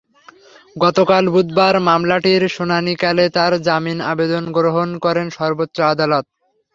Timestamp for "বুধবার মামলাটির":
1.33-2.43